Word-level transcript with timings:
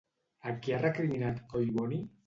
A 0.51 0.55
qui 0.63 0.73
ha 0.77 0.81
recriminat 0.81 1.47
Collboni? 1.55 2.05